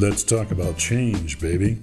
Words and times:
Let's 0.00 0.24
talk 0.24 0.50
about 0.50 0.78
change, 0.78 1.38
baby. 1.40 1.76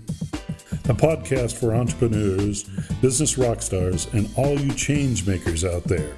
A 0.86 0.94
podcast 0.96 1.54
for 1.54 1.76
entrepreneurs, 1.76 2.64
business 3.00 3.38
rock 3.38 3.62
stars, 3.62 4.08
and 4.12 4.28
all 4.36 4.60
you 4.60 4.74
change 4.74 5.28
makers 5.28 5.64
out 5.64 5.84
there. 5.84 6.18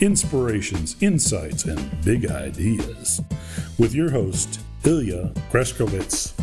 Inspirations, 0.00 0.96
insights, 1.00 1.64
and 1.64 1.80
big 2.04 2.30
ideas. 2.30 3.22
With 3.78 3.94
your 3.94 4.10
host, 4.10 4.60
Ilya 4.84 5.32
Greskowitz. 5.50 6.34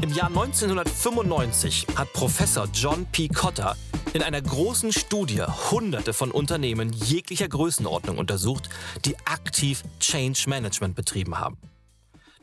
Im 0.00 0.10
Jahr 0.10 0.30
1995 0.30 1.86
hat 1.96 2.12
Professor 2.12 2.68
John 2.72 3.04
P. 3.10 3.26
Cotter 3.26 3.74
in 4.12 4.22
einer 4.22 4.40
großen 4.40 4.92
Studie 4.92 5.42
Hunderte 5.70 6.12
von 6.12 6.30
Unternehmen 6.30 6.92
jeglicher 6.92 7.48
Größenordnung 7.48 8.18
untersucht, 8.18 8.68
die 9.04 9.16
aktiv 9.26 9.82
Change 10.00 10.44
Management 10.48 10.94
betrieben 10.94 11.38
haben. 11.38 11.58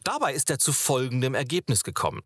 Dabei 0.04 0.34
ist 0.34 0.50
er 0.50 0.60
zu 0.60 0.74
folgendem 0.74 1.34
Ergebnis 1.34 1.84
gekommen. 1.84 2.22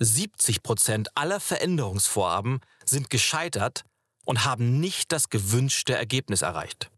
70 0.00 0.62
Prozent 0.62 1.08
aller 1.16 1.40
Veränderungsvorhaben 1.40 2.60
sind 2.84 3.10
gescheitert 3.10 3.84
und 4.24 4.44
haben 4.44 4.80
nicht 4.80 5.12
das 5.12 5.28
gewünschte 5.28 5.94
Ergebnis 5.94 6.42
erreicht. 6.42 6.90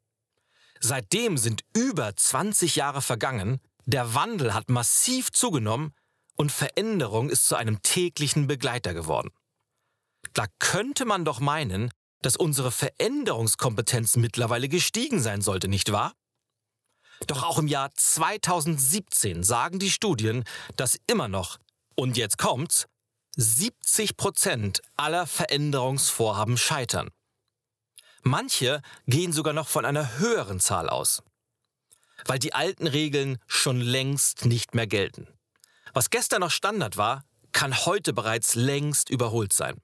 Seitdem 0.81 1.37
sind 1.37 1.63
über 1.77 2.15
20 2.17 2.77
Jahre 2.77 3.03
vergangen, 3.03 3.61
der 3.85 4.15
Wandel 4.15 4.55
hat 4.55 4.71
massiv 4.71 5.31
zugenommen 5.33 5.93
und 6.37 6.53
Veränderung 6.53 7.29
ist 7.29 7.47
zu 7.47 7.57
einem 7.57 7.83
täglichen 7.83 8.47
Begleiter 8.47 8.95
geworden. 8.95 9.31
Da 10.33 10.47
könnte 10.59 11.05
man 11.05 11.25
doch 11.25 11.41
meinen, 11.41 11.91
dass 12.23 12.37
unsere 12.37 12.71
Veränderungskompetenz 12.71 14.17
mittlerweile 14.17 14.69
gestiegen 14.69 15.21
sein 15.21 15.41
sollte, 15.43 15.69
nicht 15.69 15.91
wahr? 15.93 16.13
Doch 17.27 17.43
auch 17.43 17.59
im 17.59 17.67
Jahr 17.67 17.91
2017 17.95 19.43
sagen 19.43 19.79
die 19.79 19.91
Studien, 19.91 20.45
dass 20.77 20.99
immer 21.07 21.29
noch, 21.29 21.59
und 21.95 22.17
jetzt 22.17 22.39
kommt's, 22.39 22.87
70 23.37 24.17
Prozent 24.17 24.81
aller 24.97 25.27
Veränderungsvorhaben 25.27 26.57
scheitern. 26.57 27.11
Manche 28.23 28.83
gehen 29.07 29.33
sogar 29.33 29.53
noch 29.53 29.69
von 29.69 29.85
einer 29.85 30.19
höheren 30.19 30.61
Zahl 30.61 30.89
aus, 30.89 31.23
weil 32.27 32.39
die 32.39 32.53
alten 32.53 32.87
Regeln 32.87 33.39
schon 33.47 33.81
längst 33.81 34.45
nicht 34.45 34.75
mehr 34.75 34.87
gelten. 34.87 35.27
Was 35.93 36.11
gestern 36.11 36.41
noch 36.41 36.51
Standard 36.51 36.97
war, 36.97 37.25
kann 37.53 37.85
heute 37.85 38.13
bereits 38.13 38.55
längst 38.55 39.11
überholt 39.11 39.53
sein. 39.53 39.81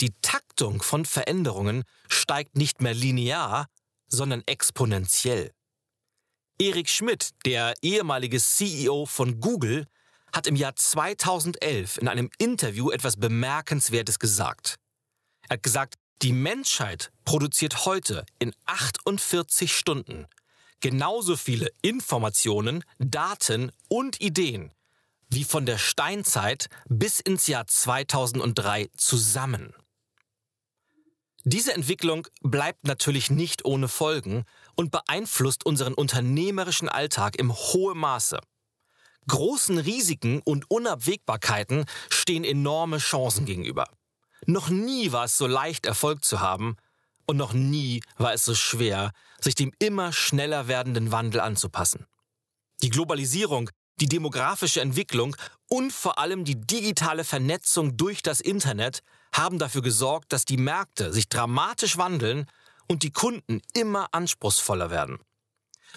Die 0.00 0.14
Taktung 0.22 0.82
von 0.82 1.04
Veränderungen 1.04 1.84
steigt 2.08 2.56
nicht 2.56 2.80
mehr 2.80 2.94
linear, 2.94 3.68
sondern 4.08 4.42
exponentiell. 4.46 5.52
Erik 6.58 6.88
Schmidt, 6.88 7.30
der 7.44 7.74
ehemalige 7.82 8.40
CEO 8.40 9.06
von 9.06 9.40
Google, 9.40 9.86
hat 10.32 10.46
im 10.46 10.56
Jahr 10.56 10.76
2011 10.76 11.98
in 11.98 12.08
einem 12.08 12.30
Interview 12.38 12.90
etwas 12.90 13.16
Bemerkenswertes 13.16 14.18
gesagt. 14.18 14.76
Er 15.48 15.54
hat 15.54 15.62
gesagt, 15.62 15.94
die 16.22 16.32
Menschheit 16.32 17.10
produziert 17.24 17.84
heute 17.86 18.24
in 18.38 18.54
48 18.64 19.74
Stunden 19.74 20.26
genauso 20.80 21.36
viele 21.36 21.70
Informationen, 21.82 22.84
Daten 22.98 23.72
und 23.88 24.20
Ideen 24.20 24.72
wie 25.28 25.44
von 25.44 25.66
der 25.66 25.78
Steinzeit 25.78 26.68
bis 26.88 27.20
ins 27.20 27.46
Jahr 27.46 27.66
2003 27.66 28.88
zusammen. 28.96 29.74
Diese 31.48 31.74
Entwicklung 31.74 32.26
bleibt 32.42 32.88
natürlich 32.88 33.30
nicht 33.30 33.64
ohne 33.64 33.86
Folgen 33.86 34.42
und 34.74 34.90
beeinflusst 34.90 35.64
unseren 35.64 35.94
unternehmerischen 35.94 36.88
Alltag 36.88 37.36
im 37.38 37.54
hohen 37.54 37.98
Maße. 37.98 38.40
Großen 39.28 39.78
Risiken 39.78 40.42
und 40.44 40.68
Unabwägbarkeiten 40.68 41.84
stehen 42.10 42.42
enorme 42.42 42.98
Chancen 42.98 43.46
gegenüber. 43.46 43.88
Noch 44.46 44.70
nie 44.70 45.12
war 45.12 45.26
es 45.26 45.38
so 45.38 45.46
leicht, 45.46 45.86
Erfolg 45.86 46.24
zu 46.24 46.40
haben, 46.40 46.78
und 47.26 47.36
noch 47.36 47.52
nie 47.52 48.02
war 48.18 48.32
es 48.32 48.44
so 48.44 48.56
schwer, 48.56 49.12
sich 49.40 49.54
dem 49.54 49.72
immer 49.78 50.12
schneller 50.12 50.66
werdenden 50.66 51.12
Wandel 51.12 51.40
anzupassen. 51.40 52.06
Die 52.82 52.90
Globalisierung, 52.90 53.70
die 54.00 54.08
demografische 54.08 54.80
Entwicklung 54.80 55.36
und 55.68 55.92
vor 55.92 56.18
allem 56.18 56.44
die 56.44 56.60
digitale 56.60 57.22
Vernetzung 57.22 57.96
durch 57.96 58.22
das 58.22 58.40
Internet 58.40 59.04
haben 59.36 59.58
dafür 59.58 59.82
gesorgt, 59.82 60.32
dass 60.32 60.44
die 60.44 60.56
Märkte 60.56 61.12
sich 61.12 61.28
dramatisch 61.28 61.96
wandeln 61.96 62.46
und 62.88 63.02
die 63.02 63.12
Kunden 63.12 63.60
immer 63.74 64.08
anspruchsvoller 64.12 64.90
werden. 64.90 65.18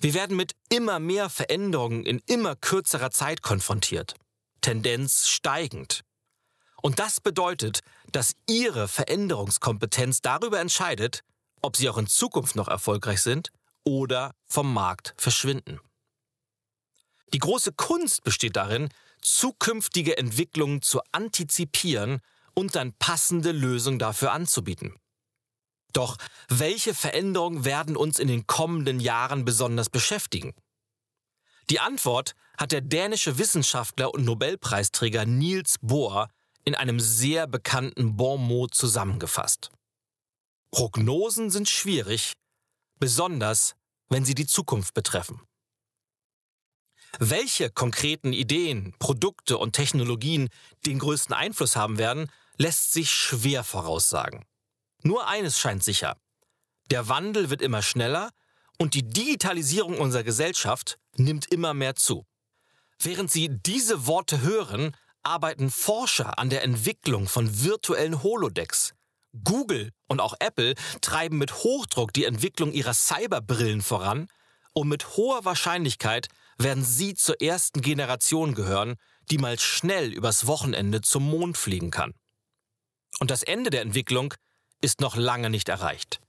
Wir 0.01 0.13
werden 0.13 0.37
mit 0.37 0.55
immer 0.69 0.99
mehr 0.99 1.29
Veränderungen 1.29 2.05
in 2.05 2.21
immer 2.25 2.55
kürzerer 2.55 3.11
Zeit 3.11 3.41
konfrontiert. 3.41 4.15
Tendenz 4.61 5.27
steigend. 5.27 6.01
Und 6.81 6.99
das 6.99 7.19
bedeutet, 7.19 7.81
dass 8.11 8.35
Ihre 8.47 8.87
Veränderungskompetenz 8.87 10.21
darüber 10.21 10.59
entscheidet, 10.59 11.23
ob 11.61 11.75
Sie 11.75 11.89
auch 11.89 11.97
in 11.97 12.07
Zukunft 12.07 12.55
noch 12.55 12.67
erfolgreich 12.67 13.21
sind 13.21 13.51
oder 13.83 14.33
vom 14.47 14.73
Markt 14.73 15.13
verschwinden. 15.17 15.79
Die 17.33 17.39
große 17.39 17.73
Kunst 17.73 18.23
besteht 18.23 18.55
darin, 18.55 18.89
zukünftige 19.21 20.17
Entwicklungen 20.17 20.81
zu 20.81 21.01
antizipieren 21.11 22.21
und 22.53 22.75
dann 22.75 22.93
passende 22.93 23.51
Lösungen 23.51 23.99
dafür 23.99 24.31
anzubieten. 24.31 24.95
Doch 25.93 26.17
welche 26.47 26.93
Veränderungen 26.93 27.65
werden 27.65 27.95
uns 27.97 28.19
in 28.19 28.27
den 28.27 28.45
kommenden 28.47 28.99
Jahren 28.99 29.45
besonders 29.45 29.89
beschäftigen? 29.89 30.53
Die 31.69 31.79
Antwort 31.79 32.35
hat 32.57 32.71
der 32.71 32.81
dänische 32.81 33.37
Wissenschaftler 33.37 34.13
und 34.13 34.25
Nobelpreisträger 34.25 35.25
Niels 35.25 35.75
Bohr 35.81 36.29
in 36.65 36.75
einem 36.75 36.99
sehr 36.99 37.47
bekannten 37.47 38.15
Bon 38.15 38.41
mot 38.41 38.73
zusammengefasst. 38.73 39.71
Prognosen 40.71 41.49
sind 41.49 41.69
schwierig, 41.69 42.33
besonders 42.99 43.75
wenn 44.09 44.25
sie 44.25 44.35
die 44.35 44.47
Zukunft 44.47 44.93
betreffen. 44.93 45.41
Welche 47.17 47.71
konkreten 47.71 48.33
Ideen, 48.33 48.93
Produkte 48.99 49.57
und 49.57 49.73
Technologien 49.73 50.49
den 50.85 50.99
größten 50.99 51.33
Einfluss 51.33 51.75
haben 51.75 51.97
werden, 51.97 52.31
lässt 52.59 52.93
sich 52.93 53.09
schwer 53.09 53.63
voraussagen. 53.63 54.45
Nur 55.01 55.27
eines 55.27 55.57
scheint 55.57 55.83
sicher. 55.83 56.17
Der 56.91 57.07
Wandel 57.07 57.49
wird 57.49 57.61
immer 57.61 57.81
schneller 57.81 58.31
und 58.77 58.93
die 58.93 59.07
Digitalisierung 59.07 59.97
unserer 59.97 60.23
Gesellschaft 60.23 60.99
nimmt 61.15 61.51
immer 61.51 61.73
mehr 61.73 61.95
zu. 61.95 62.25
Während 63.01 63.31
Sie 63.31 63.49
diese 63.49 64.05
Worte 64.07 64.41
hören, 64.41 64.95
arbeiten 65.23 65.69
Forscher 65.69 66.37
an 66.37 66.49
der 66.49 66.63
Entwicklung 66.63 67.27
von 67.27 67.63
virtuellen 67.63 68.23
Holodecks. 68.23 68.93
Google 69.43 69.91
und 70.07 70.19
auch 70.19 70.33
Apple 70.39 70.75
treiben 71.01 71.37
mit 71.37 71.63
Hochdruck 71.63 72.13
die 72.13 72.25
Entwicklung 72.25 72.73
ihrer 72.73 72.93
Cyberbrillen 72.93 73.81
voran 73.81 74.27
und 74.73 74.87
mit 74.87 75.17
hoher 75.17 75.45
Wahrscheinlichkeit 75.45 76.27
werden 76.57 76.83
sie 76.83 77.13
zur 77.13 77.41
ersten 77.41 77.81
Generation 77.81 78.53
gehören, 78.53 78.95
die 79.29 79.37
mal 79.37 79.59
schnell 79.59 80.11
übers 80.11 80.47
Wochenende 80.47 81.01
zum 81.01 81.29
Mond 81.29 81.57
fliegen 81.57 81.91
kann. 81.91 82.13
Und 83.19 83.31
das 83.31 83.43
Ende 83.43 83.69
der 83.69 83.81
Entwicklung 83.81 84.33
ist 84.81 85.01
noch 85.01 85.15
lange 85.15 85.49
nicht 85.49 85.69
erreicht. 85.69 86.21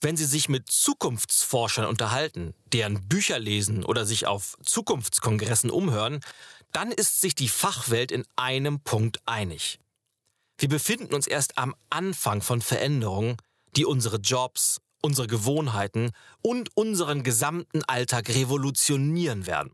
Wenn 0.00 0.16
Sie 0.16 0.26
sich 0.26 0.48
mit 0.48 0.70
Zukunftsforschern 0.70 1.86
unterhalten, 1.86 2.54
deren 2.72 3.08
Bücher 3.08 3.38
lesen 3.38 3.84
oder 3.84 4.06
sich 4.06 4.26
auf 4.26 4.56
Zukunftskongressen 4.62 5.70
umhören, 5.70 6.20
dann 6.70 6.92
ist 6.92 7.20
sich 7.20 7.34
die 7.34 7.48
Fachwelt 7.48 8.12
in 8.12 8.24
einem 8.36 8.80
Punkt 8.80 9.20
einig. 9.26 9.80
Wir 10.58 10.68
befinden 10.68 11.14
uns 11.14 11.26
erst 11.26 11.58
am 11.58 11.74
Anfang 11.90 12.42
von 12.42 12.60
Veränderungen, 12.60 13.36
die 13.76 13.84
unsere 13.84 14.18
Jobs, 14.18 14.80
unsere 15.02 15.26
Gewohnheiten 15.26 16.10
und 16.42 16.76
unseren 16.76 17.22
gesamten 17.22 17.82
Alltag 17.84 18.28
revolutionieren 18.28 19.46
werden. 19.46 19.72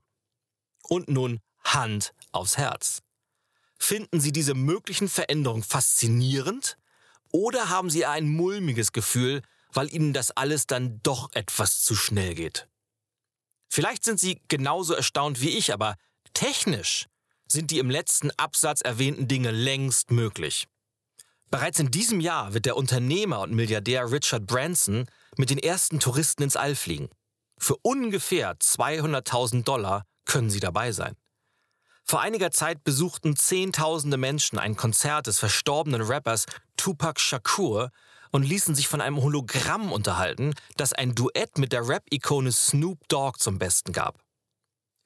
Und 0.88 1.08
nun 1.08 1.40
Hand 1.64 2.12
aufs 2.32 2.56
Herz. 2.56 3.03
Finden 3.78 4.20
Sie 4.20 4.32
diese 4.32 4.54
möglichen 4.54 5.08
Veränderungen 5.08 5.62
faszinierend 5.62 6.76
oder 7.30 7.68
haben 7.68 7.90
Sie 7.90 8.06
ein 8.06 8.28
mulmiges 8.28 8.92
Gefühl, 8.92 9.42
weil 9.72 9.92
Ihnen 9.92 10.12
das 10.12 10.30
alles 10.30 10.66
dann 10.66 11.00
doch 11.02 11.32
etwas 11.34 11.82
zu 11.82 11.94
schnell 11.94 12.34
geht? 12.34 12.68
Vielleicht 13.68 14.04
sind 14.04 14.20
Sie 14.20 14.40
genauso 14.48 14.94
erstaunt 14.94 15.40
wie 15.40 15.50
ich, 15.50 15.72
aber 15.72 15.96
technisch 16.32 17.06
sind 17.46 17.70
die 17.70 17.78
im 17.78 17.90
letzten 17.90 18.30
Absatz 18.32 18.80
erwähnten 18.80 19.28
Dinge 19.28 19.50
längst 19.50 20.10
möglich. 20.10 20.66
Bereits 21.50 21.78
in 21.78 21.90
diesem 21.90 22.20
Jahr 22.20 22.54
wird 22.54 22.66
der 22.66 22.76
Unternehmer 22.76 23.40
und 23.40 23.52
Milliardär 23.52 24.10
Richard 24.10 24.46
Branson 24.46 25.06
mit 25.36 25.50
den 25.50 25.58
ersten 25.58 26.00
Touristen 26.00 26.42
ins 26.42 26.56
All 26.56 26.74
fliegen. 26.74 27.10
Für 27.58 27.76
ungefähr 27.82 28.54
200.000 28.58 29.64
Dollar 29.64 30.04
können 30.24 30.50
sie 30.50 30.60
dabei 30.60 30.92
sein. 30.92 31.16
Vor 32.06 32.20
einiger 32.20 32.50
Zeit 32.50 32.84
besuchten 32.84 33.34
Zehntausende 33.34 34.18
Menschen 34.18 34.58
ein 34.58 34.76
Konzert 34.76 35.26
des 35.26 35.38
verstorbenen 35.38 36.02
Rappers 36.02 36.44
Tupac 36.76 37.18
Shakur 37.18 37.90
und 38.30 38.42
ließen 38.42 38.74
sich 38.74 38.88
von 38.88 39.00
einem 39.00 39.22
Hologramm 39.22 39.90
unterhalten, 39.90 40.54
das 40.76 40.92
ein 40.92 41.14
Duett 41.14 41.56
mit 41.56 41.72
der 41.72 41.88
Rap-Ikone 41.88 42.52
Snoop 42.52 43.08
Dogg 43.08 43.38
zum 43.38 43.58
Besten 43.58 43.92
gab. 43.92 44.18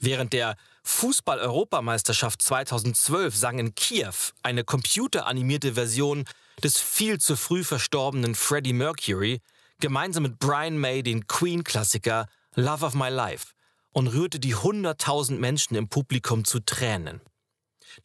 Während 0.00 0.32
der 0.32 0.56
Fußball-Europameisterschaft 0.82 2.42
2012 2.42 3.36
sang 3.36 3.58
in 3.58 3.74
Kiew 3.74 4.14
eine 4.42 4.64
computeranimierte 4.64 5.74
Version 5.74 6.24
des 6.64 6.78
viel 6.78 7.18
zu 7.18 7.36
früh 7.36 7.62
verstorbenen 7.62 8.34
Freddie 8.34 8.72
Mercury 8.72 9.40
gemeinsam 9.80 10.24
mit 10.24 10.38
Brian 10.38 10.78
May 10.78 11.02
den 11.02 11.26
Queen-Klassiker 11.28 12.26
Love 12.54 12.86
of 12.86 12.94
My 12.94 13.08
Life 13.08 13.48
und 13.92 14.08
rührte 14.08 14.40
die 14.40 14.54
100.000 14.54 15.36
Menschen 15.38 15.76
im 15.76 15.88
Publikum 15.88 16.44
zu 16.44 16.60
Tränen. 16.60 17.20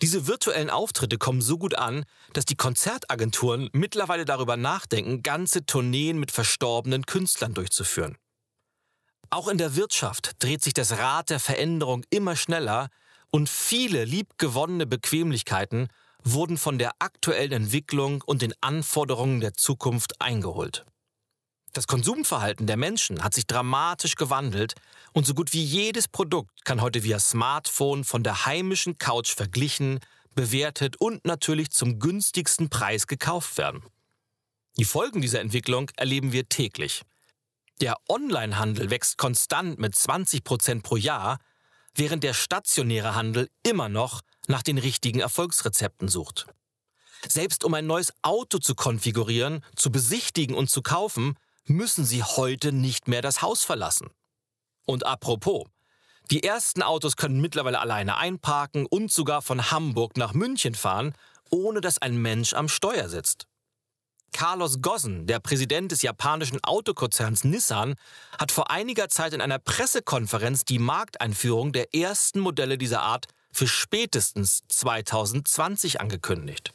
Diese 0.02 0.28
virtuellen 0.28 0.70
Auftritte 0.70 1.18
kommen 1.18 1.42
so 1.42 1.58
gut 1.58 1.76
an, 1.76 2.06
dass 2.34 2.46
die 2.46 2.56
Konzertagenturen 2.56 3.70
mittlerweile 3.74 4.26
darüber 4.26 4.58
nachdenken, 4.58 5.24
ganze 5.24 5.66
Tourneen 5.66 6.20
mit 6.20 6.32
verstorbenen 6.32 7.06
Künstlern 7.06 7.54
durchzuführen. 7.54 8.18
Auch 9.30 9.48
in 9.48 9.58
der 9.58 9.76
Wirtschaft 9.76 10.32
dreht 10.40 10.64
sich 10.64 10.74
das 10.74 10.98
Rad 10.98 11.30
der 11.30 11.40
Veränderung 11.40 12.06
immer 12.10 12.36
schneller 12.36 12.90
und 13.32 13.50
viele 13.50 14.06
liebgewonnene 14.06 14.86
Bequemlichkeiten 14.86 15.88
wurden 16.24 16.58
von 16.58 16.78
der 16.78 16.92
aktuellen 17.00 17.52
Entwicklung 17.52 18.22
und 18.22 18.42
den 18.42 18.54
Anforderungen 18.62 19.42
der 19.42 19.54
Zukunft 19.54 20.22
eingeholt. 20.22 20.86
Das 21.74 21.88
Konsumverhalten 21.88 22.68
der 22.68 22.78
Menschen 22.78 23.24
hat 23.24 23.34
sich 23.34 23.48
dramatisch 23.48 24.16
gewandelt 24.16 24.75
und 25.12 25.25
so 25.25 25.34
gut 25.34 25.54
wie 25.54 25.64
jedes 25.64 26.08
Produkt 26.08 26.66
kann 26.66 26.81
heute 26.81 27.04
via 27.04 27.20
Smartphone 27.20 28.04
von 28.04 28.22
der 28.22 28.46
heimischen 28.46 29.00
Couch 29.00 29.34
verglichen, 29.34 30.00
bewertet 30.36 30.98
und 30.98 31.25
natürlich 31.25 31.72
zum 31.72 31.98
günstigsten 31.98 32.70
Preis 32.70 33.08
gekauft 33.08 33.58
werden. 33.58 33.84
Die 34.78 34.86
Folgen 34.86 35.22
dieser 35.22 35.42
Entwicklung 35.42 35.90
erleben 35.98 36.31
wir 36.31 36.48
täglich. 36.48 37.02
Der 37.81 37.98
Onlinehandel 38.08 38.92
wächst 38.92 39.18
konstant 39.18 39.80
mit 39.80 39.96
20 39.96 40.44
Prozent 40.44 40.84
pro 40.84 40.96
Jahr, 40.96 41.40
während 41.96 42.24
der 42.24 42.36
stationäre 42.36 43.16
Handel 43.16 43.50
immer 43.64 43.90
noch 43.90 44.22
nach 44.48 44.62
den 44.62 44.78
richtigen 44.78 45.22
Erfolgsrezepten 45.22 46.08
sucht. 46.08 46.46
Selbst 47.28 47.64
um 47.64 47.74
ein 47.74 47.88
neues 47.88 48.14
Auto 48.22 48.60
zu 48.60 48.75
konfigurieren, 48.75 49.64
zu 49.75 49.92
besichtigen 49.92 50.56
und 50.56 50.70
zu 50.70 50.81
kaufen, 50.81 51.36
müssen 51.65 52.06
sie 52.06 52.24
heute 52.24 52.71
nicht 52.71 53.07
mehr 53.07 53.21
das 53.21 53.42
Haus 53.42 53.63
verlassen. 53.63 54.10
Und 54.86 55.06
apropos, 55.06 55.65
die 56.31 56.44
ersten 56.44 56.81
Autos 56.81 57.15
können 57.15 57.42
mittlerweile 57.42 57.80
alleine 57.80 58.18
einparken 58.18 58.86
und 58.86 59.12
sogar 59.12 59.42
von 59.42 59.71
Hamburg 59.71 60.18
nach 60.18 60.33
München 60.33 60.75
fahren, 60.75 61.13
ohne 61.50 61.81
dass 61.81 62.01
ein 62.01 62.18
Mensch 62.18 62.54
am 62.54 62.69
Steuer 62.69 63.10
sitzt. 63.10 63.48
Carlos 64.31 64.81
Gossen, 64.81 65.27
der 65.27 65.39
Präsident 65.39 65.92
des 65.92 66.01
japanischen 66.01 66.63
Autokonzerns 66.63 67.44
Nissan, 67.44 67.95
hat 68.39 68.51
vor 68.51 68.71
einiger 68.71 69.07
Zeit 69.07 69.33
in 69.33 69.42
einer 69.42 69.60
Pressekonferenz 69.60 70.65
die 70.65 70.80
Markteinführung 70.80 71.71
der 71.71 71.94
ersten 71.94 72.39
Modelle 72.39 72.77
dieser 72.77 73.04
Art 73.04 73.27
für 73.51 73.68
spätestens 73.68 74.63
2020 74.69 76.01
angekündigt. 76.01 76.74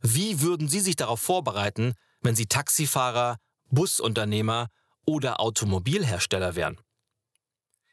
Wie 0.00 0.40
würden 0.40 0.68
Sie 0.68 0.80
sich 0.80 0.96
darauf 0.96 1.20
vorbereiten, 1.20 1.92
wenn 2.22 2.34
Sie 2.34 2.46
Taxifahrer, 2.46 3.36
Busunternehmer 3.72 4.68
oder 5.04 5.40
Automobilhersteller 5.40 6.54
wären. 6.54 6.78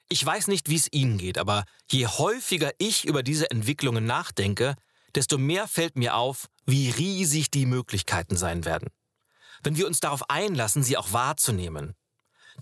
Ich 0.10 0.26
weiß 0.26 0.48
nicht, 0.48 0.70
wie 0.70 0.76
es 0.76 0.92
Ihnen 0.92 1.18
geht, 1.18 1.38
aber 1.38 1.66
je 1.90 2.08
häufiger 2.08 2.72
ich 2.78 3.06
über 3.06 3.24
diese 3.24 3.50
Entwicklungen 3.50 4.06
nachdenke, 4.06 4.76
desto 5.16 5.38
mehr 5.38 5.68
fällt 5.68 5.98
mir 5.98 6.16
auf, 6.16 6.48
wie 6.66 6.90
riesig 6.90 7.50
die 7.50 7.66
Möglichkeiten 7.66 8.36
sein 8.36 8.66
werden. 8.66 8.90
Wenn 9.64 9.78
wir 9.78 9.88
uns 9.88 10.00
darauf 10.00 10.30
einlassen, 10.30 10.84
sie 10.84 10.98
auch 10.98 11.12
wahrzunehmen. 11.14 11.96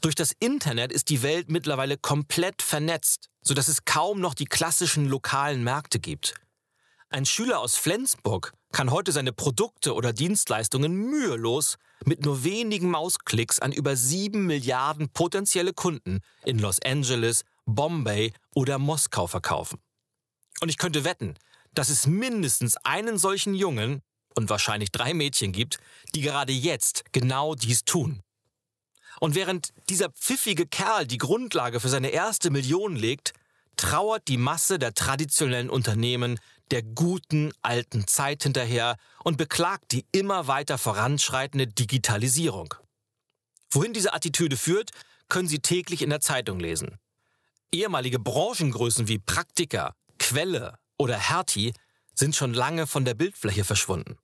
Durch 0.02 0.16
das 0.16 0.34
Internet 0.40 0.92
ist 0.92 1.10
die 1.10 1.24
Welt 1.24 1.50
mittlerweile 1.50 1.98
komplett 1.98 2.62
vernetzt, 2.62 3.30
sodass 3.42 3.68
es 3.68 3.86
kaum 3.86 4.20
noch 4.20 4.34
die 4.34 4.46
klassischen 4.46 5.08
lokalen 5.08 5.64
Märkte 5.64 6.00
gibt. 6.00 6.36
Ein 7.10 7.26
Schüler 7.26 7.60
aus 7.60 7.78
Flensburg 7.78 8.54
kann 8.72 8.92
heute 8.92 9.12
seine 9.12 9.32
Produkte 9.32 9.94
oder 9.94 10.12
Dienstleistungen 10.12 10.94
mühelos 10.94 11.78
mit 12.06 12.26
nur 12.26 12.44
wenigen 12.44 12.90
Mausklicks 12.90 13.60
an 13.60 13.72
über 13.72 13.96
sieben 13.96 14.46
Milliarden 14.46 15.10
potenzielle 15.10 15.74
Kunden 15.74 16.20
in 16.46 16.60
Los 16.60 16.82
Angeles, 16.82 17.44
Bombay 17.66 18.34
oder 18.56 18.80
Moskau 18.80 19.28
verkaufen. 19.28 19.80
Und 20.62 20.70
ich 20.70 20.78
könnte 20.78 21.04
wetten, 21.04 21.36
dass 21.74 21.90
es 21.90 22.08
mindestens 22.08 22.78
einen 22.78 23.18
solchen 23.18 23.54
Jungen 23.54 24.02
und 24.36 24.50
wahrscheinlich 24.50 24.92
drei 24.92 25.14
Mädchen 25.14 25.52
gibt, 25.52 25.78
die 26.16 26.22
gerade 26.22 26.54
jetzt 26.54 27.04
genau 27.12 27.56
dies 27.56 27.84
tun. 27.84 28.22
Und 29.20 29.36
während 29.36 29.74
dieser 29.90 30.10
pfiffige 30.10 30.68
Kerl 30.68 31.08
die 31.08 31.18
Grundlage 31.18 31.80
für 31.80 31.90
seine 31.90 32.10
erste 32.10 32.52
Million 32.52 32.96
legt, 32.96 33.34
trauert 33.78 34.28
die 34.28 34.38
Masse 34.38 34.80
der 34.80 34.94
traditionellen 34.94 35.70
Unternehmen 35.70 36.40
der 36.72 36.84
guten 36.84 37.54
alten 37.62 38.08
Zeit 38.08 38.44
hinterher 38.44 38.98
und 39.24 39.38
beklagt 39.38 39.92
die 39.92 40.06
immer 40.12 40.48
weiter 40.48 40.78
voranschreitende 40.78 41.68
Digitalisierung. 41.68 42.74
Wohin 43.70 43.94
diese 43.94 44.14
Attitüde 44.14 44.58
führt, 44.58 44.92
können 45.30 45.48
Sie 45.48 45.60
täglich 45.60 46.02
in 46.02 46.10
der 46.10 46.22
Zeitung 46.22 46.60
lesen. 46.60 46.98
Ehemalige 47.72 48.20
Branchengrößen 48.20 49.08
wie 49.08 49.20
Praktika, 49.20 49.94
Quelle 50.20 50.78
oder 50.98 51.18
Hertie 51.18 51.74
sind 52.14 52.36
schon 52.36 52.54
lange 52.54 52.88
von 52.88 53.06
der 53.06 53.14
Bildfläche 53.14 53.64
verschwunden. 53.64 54.18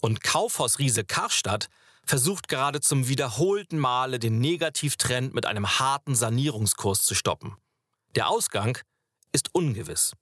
Und 0.00 0.22
Kaufhausriese 0.22 1.04
Karstadt 1.04 1.68
versucht 2.04 2.48
gerade 2.48 2.80
zum 2.80 3.08
wiederholten 3.08 3.78
Male 3.78 4.18
den 4.18 4.40
Negativtrend 4.40 5.32
mit 5.32 5.46
einem 5.46 5.78
harten 5.78 6.14
Sanierungskurs 6.16 7.04
zu 7.04 7.14
stoppen. 7.14 7.56
Der 8.14 8.28
Ausgang 8.28 8.78
ist 9.32 9.54
ungewiss. 9.54 10.12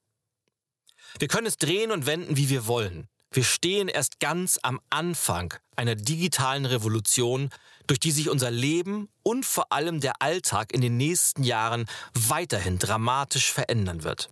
Wir 1.19 1.29
können 1.29 1.47
es 1.47 1.59
drehen 1.59 1.91
und 1.91 2.07
wenden, 2.07 2.37
wie 2.37 2.49
wir 2.49 2.67
wollen. 2.67 3.09
Wir 3.33 3.45
stehen 3.45 3.89
erst 3.89 4.21
ganz 4.21 4.59
am 4.63 4.81
Anfang 4.91 5.55
einer 5.77 5.95
digitalen 5.95 6.67
Revolution, 6.67 7.51
durch 7.87 8.01
die 8.01 8.11
sich 8.11 8.29
unser 8.29 8.51
Leben 8.51 9.09
und 9.23 9.45
vor 9.45 9.73
allem 9.73 10.01
der 10.01 10.21
Alltag 10.21 10.73
in 10.73 10.81
den 10.81 10.97
nächsten 10.97 11.45
Jahren 11.45 11.87
weiterhin 12.13 12.79
dramatisch 12.79 13.53
verändern 13.53 14.05
wird. 14.05 14.31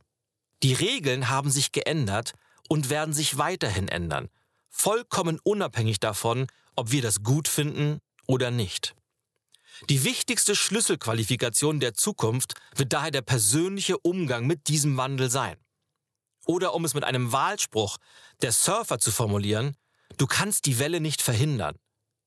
Die 0.63 0.75
Regeln 0.75 1.29
haben 1.29 1.51
sich 1.51 1.73
geändert 1.73 2.35
und 2.69 2.91
werden 2.91 3.15
sich 3.15 3.39
weiterhin 3.39 3.89
ändern, 3.89 4.29
vollkommen 4.69 5.39
unabhängig 5.43 6.01
davon, 6.01 6.47
ob 6.77 6.91
wir 6.91 7.03
das 7.03 7.23
gut 7.23 7.49
finden 7.49 8.01
oder 8.27 8.51
nicht. 8.51 8.95
Die 9.89 10.05
wichtigste 10.05 10.57
Schlüsselqualifikation 10.57 11.81
der 11.81 11.95
Zukunft 11.95 12.55
wird 12.75 12.93
daher 12.93 13.11
der 13.11 13.23
persönliche 13.23 13.99
Umgang 13.99 14.47
mit 14.47 14.69
diesem 14.69 14.97
Wandel 14.97 15.31
sein. 15.31 15.57
Oder 16.47 16.75
um 16.75 16.85
es 16.85 16.95
mit 16.95 17.05
einem 17.05 17.33
Wahlspruch 17.33 17.99
der 18.43 18.53
Surfer 18.53 18.99
zu 18.99 19.13
formulieren, 19.13 19.77
du 20.17 20.27
kannst 20.27 20.67
die 20.67 20.79
Welle 20.79 21.01
nicht 21.01 21.23
verhindern, 21.23 21.77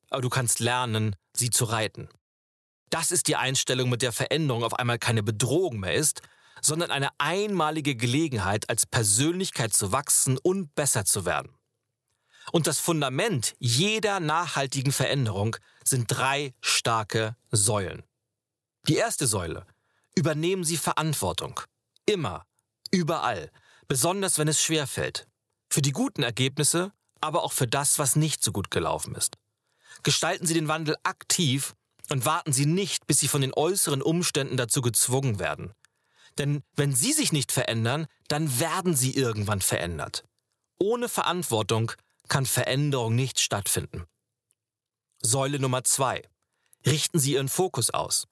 aber 0.10 0.22
du 0.22 0.30
kannst 0.30 0.60
lernen, 0.60 1.16
sie 1.36 1.50
zu 1.50 1.66
reiten. 1.66 2.08
Das 2.90 3.12
ist 3.12 3.28
die 3.28 3.36
Einstellung, 3.36 3.90
mit 3.90 4.02
der 4.02 4.12
Veränderung 4.12 4.64
auf 4.64 4.74
einmal 4.74 5.00
keine 5.00 5.24
Bedrohung 5.24 5.80
mehr 5.80 5.94
ist, 5.94 6.22
sondern 6.62 6.92
eine 6.92 7.10
einmalige 7.18 7.96
Gelegenheit, 7.96 8.70
als 8.70 8.86
Persönlichkeit 8.86 9.74
zu 9.74 9.92
wachsen 9.92 10.38
und 10.38 10.76
besser 10.76 11.06
zu 11.06 11.26
werden. 11.26 11.56
Und 12.52 12.68
das 12.68 12.80
Fundament 12.80 13.54
jeder 13.60 14.20
nachhaltigen 14.20 14.92
Veränderung 14.92 15.56
sind 15.84 16.06
drei 16.08 16.54
starke 16.62 17.36
Säulen. 17.52 18.04
Die 18.88 18.96
erste 18.96 19.28
Säule. 19.28 19.66
Übernehmen 20.16 20.64
Sie 20.64 20.78
Verantwortung. 20.78 21.62
Immer. 22.06 22.46
Überall 22.92 23.52
besonders 23.92 24.38
wenn 24.38 24.48
es 24.48 24.62
schwer 24.62 24.88
fällt. 24.88 25.28
Für 25.70 25.82
die 25.82 25.92
guten 25.92 26.24
Ergebnisse, 26.24 26.94
aber 27.20 27.44
auch 27.44 27.52
für 27.52 27.68
das, 27.68 28.00
was 28.00 28.16
nicht 28.16 28.42
so 28.42 28.54
gut 28.54 28.72
gelaufen 28.72 29.16
ist. 29.16 29.36
Gestalten 30.02 30.46
Sie 30.46 30.54
den 30.54 30.70
Wandel 30.70 30.96
aktiv 31.04 31.76
und 32.10 32.24
warten 32.24 32.54
Sie 32.54 32.66
nicht, 32.66 33.06
bis 33.06 33.20
Sie 33.20 33.28
von 33.28 33.42
den 33.42 33.54
äußeren 33.54 34.02
Umständen 34.02 34.56
dazu 34.56 34.82
gezwungen 34.82 35.40
werden. 35.40 35.74
Denn 36.38 36.64
wenn 36.78 36.96
Sie 36.96 37.12
sich 37.12 37.34
nicht 37.34 37.52
verändern, 37.52 38.08
dann 38.30 38.62
werden 38.62 38.96
Sie 38.96 39.14
irgendwann 39.14 39.60
verändert. 39.60 40.24
Ohne 40.80 41.10
Verantwortung 41.10 41.92
kann 42.32 42.46
Veränderung 42.46 43.14
nicht 43.14 43.42
stattfinden. 43.42 44.06
Säule 45.22 45.60
Nummer 45.60 45.84
zwei: 45.84 46.24
Richten 46.86 47.20
Sie 47.20 47.34
Ihren 47.34 47.50
Fokus 47.50 47.90
aus. 47.90 48.26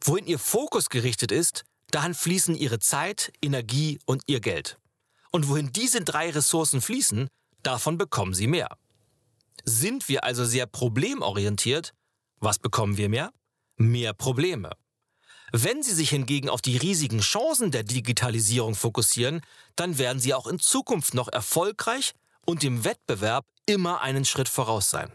Wohin 0.00 0.26
Ihr 0.26 0.38
Fokus 0.38 0.88
gerichtet 0.88 1.32
ist, 1.32 1.64
dahin 1.90 2.14
fließen 2.14 2.56
Ihre 2.56 2.78
Zeit, 2.78 3.34
Energie 3.42 3.98
und 4.06 4.22
Ihr 4.26 4.40
Geld. 4.40 4.78
Und 5.32 5.48
wohin 5.48 5.70
diese 5.70 6.00
drei 6.00 6.30
Ressourcen 6.30 6.80
fließen, 6.80 7.28
davon 7.62 7.98
bekommen 7.98 8.32
sie 8.32 8.46
mehr. 8.46 8.78
Sind 9.64 10.08
wir 10.08 10.24
also 10.24 10.46
sehr 10.46 10.64
problemorientiert, 10.64 11.92
was 12.38 12.58
bekommen 12.58 12.96
wir 12.96 13.10
mehr? 13.10 13.34
Mehr 13.76 14.14
Probleme. 14.14 14.70
Wenn 15.52 15.82
Sie 15.82 15.92
sich 15.92 16.08
hingegen 16.08 16.48
auf 16.48 16.62
die 16.62 16.78
riesigen 16.78 17.20
Chancen 17.20 17.70
der 17.70 17.82
Digitalisierung 17.82 18.74
fokussieren, 18.74 19.42
dann 19.76 19.98
werden 19.98 20.20
Sie 20.20 20.32
auch 20.32 20.46
in 20.46 20.58
Zukunft 20.58 21.12
noch 21.12 21.28
erfolgreich 21.28 22.14
und 22.46 22.64
im 22.64 22.84
Wettbewerb 22.84 23.44
immer 23.66 24.00
einen 24.00 24.24
Schritt 24.24 24.48
voraus 24.48 24.88
sein. 24.88 25.12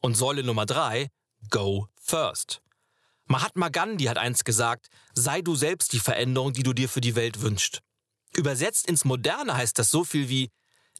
Und 0.00 0.16
Säule 0.16 0.42
Nummer 0.42 0.66
drei, 0.66 1.08
Go 1.48 1.88
First. 2.00 2.60
Mahatma 3.26 3.70
Gandhi 3.70 4.04
hat 4.04 4.18
einst 4.18 4.44
gesagt, 4.44 4.88
sei 5.14 5.40
du 5.40 5.54
selbst 5.54 5.94
die 5.94 6.00
Veränderung, 6.00 6.52
die 6.52 6.62
du 6.62 6.74
dir 6.74 6.90
für 6.90 7.00
die 7.00 7.16
Welt 7.16 7.40
wünschst. 7.40 7.80
Übersetzt 8.36 8.86
ins 8.86 9.04
Moderne 9.04 9.56
heißt 9.56 9.78
das 9.78 9.90
so 9.90 10.04
viel 10.04 10.28
wie, 10.28 10.50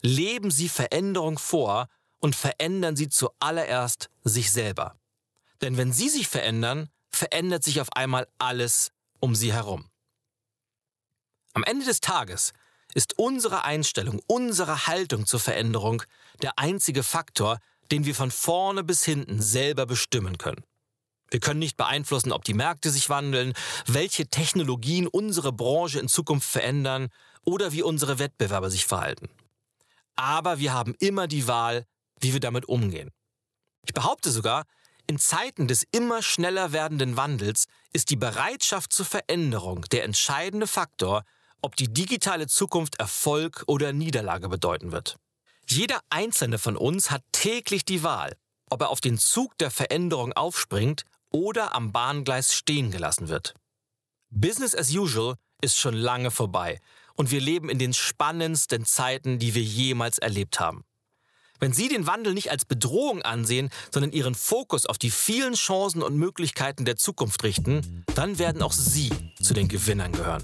leben 0.01 0.49
Sie 0.49 0.69
Veränderung 0.69 1.37
vor 1.37 1.87
und 2.19 2.35
verändern 2.35 2.95
Sie 2.95 3.09
zuallererst 3.09 4.09
sich 4.23 4.51
selber. 4.51 4.97
Denn 5.61 5.77
wenn 5.77 5.93
Sie 5.93 6.09
sich 6.09 6.27
verändern, 6.27 6.89
verändert 7.11 7.63
sich 7.63 7.81
auf 7.81 7.91
einmal 7.93 8.27
alles 8.39 8.91
um 9.19 9.35
Sie 9.35 9.53
herum. 9.53 9.89
Am 11.53 11.63
Ende 11.63 11.85
des 11.85 12.01
Tages 12.01 12.53
ist 12.93 13.17
unsere 13.17 13.63
Einstellung, 13.63 14.21
unsere 14.27 14.87
Haltung 14.87 15.25
zur 15.25 15.39
Veränderung 15.39 16.03
der 16.41 16.57
einzige 16.57 17.03
Faktor, 17.03 17.59
den 17.91 18.05
wir 18.05 18.15
von 18.15 18.31
vorne 18.31 18.83
bis 18.83 19.03
hinten 19.03 19.41
selber 19.41 19.85
bestimmen 19.85 20.37
können. 20.37 20.63
Wir 21.29 21.39
können 21.39 21.59
nicht 21.59 21.77
beeinflussen, 21.77 22.31
ob 22.31 22.43
die 22.43 22.53
Märkte 22.53 22.89
sich 22.91 23.09
wandeln, 23.09 23.53
welche 23.87 24.27
Technologien 24.27 25.07
unsere 25.07 25.51
Branche 25.51 25.99
in 25.99 26.07
Zukunft 26.07 26.49
verändern 26.49 27.09
oder 27.43 27.71
wie 27.71 27.83
unsere 27.83 28.19
Wettbewerber 28.19 28.69
sich 28.69 28.85
verhalten. 28.85 29.29
Aber 30.15 30.59
wir 30.59 30.73
haben 30.73 30.95
immer 30.99 31.27
die 31.27 31.47
Wahl, 31.47 31.85
wie 32.19 32.33
wir 32.33 32.39
damit 32.39 32.67
umgehen. 32.67 33.11
Ich 33.85 33.93
behaupte 33.93 34.31
sogar, 34.31 34.65
in 35.07 35.19
Zeiten 35.19 35.67
des 35.67 35.83
immer 35.91 36.23
schneller 36.23 36.71
werdenden 36.71 37.17
Wandels 37.17 37.65
ist 37.93 38.09
die 38.09 38.15
Bereitschaft 38.15 38.91
zur 38.91 39.05
Veränderung 39.05 39.81
der 39.91 40.03
entscheidende 40.03 40.65
Faktor, 40.65 41.23
ob 41.65 41.75
die 41.75 41.91
digitale 41.91 42.45
Zukunft 42.45 42.99
Erfolg 42.99 43.63
oder 43.65 43.91
Niederlage 43.91 44.49
bedeuten 44.49 44.91
wird. 44.91 45.17
Jeder 45.67 45.99
einzelne 46.11 46.59
von 46.59 46.77
uns 46.77 47.09
hat 47.09 47.23
täglich 47.31 47.83
die 47.83 48.03
Wahl, 48.03 48.35
ob 48.69 48.81
er 48.81 48.89
auf 48.89 49.01
den 49.01 49.17
Zug 49.17 49.57
der 49.57 49.71
Veränderung 49.71 50.31
aufspringt 50.33 51.05
oder 51.31 51.73
am 51.73 51.91
Bahngleis 51.91 52.53
stehen 52.53 52.91
gelassen 52.91 53.29
wird. 53.29 53.55
Business 54.29 54.75
as 54.75 54.93
usual 54.93 55.37
ist 55.59 55.79
schon 55.79 55.95
lange 55.95 56.29
vorbei 56.29 56.79
und 57.15 57.31
wir 57.31 57.41
leben 57.41 57.69
in 57.69 57.79
den 57.79 57.93
spannendsten 57.93 58.85
Zeiten, 58.85 59.39
die 59.39 59.55
wir 59.55 59.63
jemals 59.63 60.19
erlebt 60.19 60.59
haben. 60.59 60.83
Wenn 61.59 61.73
Sie 61.73 61.87
den 61.87 62.05
Wandel 62.05 62.35
nicht 62.35 62.51
als 62.51 62.65
Bedrohung 62.65 63.23
ansehen, 63.23 63.71
sondern 63.91 64.11
Ihren 64.11 64.35
Fokus 64.35 64.85
auf 64.85 64.99
die 64.99 65.09
vielen 65.09 65.55
Chancen 65.55 66.03
und 66.03 66.15
Möglichkeiten 66.15 66.85
der 66.85 66.97
Zukunft 66.97 67.43
richten, 67.43 68.05
dann 68.13 68.37
werden 68.37 68.61
auch 68.61 68.73
Sie 68.73 69.09
zu 69.41 69.55
den 69.55 69.67
Gewinnern 69.67 70.11
gehören. 70.11 70.43